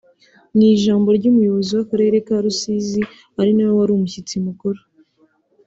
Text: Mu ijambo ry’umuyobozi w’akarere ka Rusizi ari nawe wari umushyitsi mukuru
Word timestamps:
Mu 0.55 0.63
ijambo 0.75 1.07
ry’umuyobozi 1.17 1.71
w’akarere 1.77 2.17
ka 2.27 2.35
Rusizi 2.43 3.01
ari 3.39 3.51
nawe 3.55 3.73
wari 3.79 3.91
umushyitsi 3.93 4.35
mukuru 4.45 4.79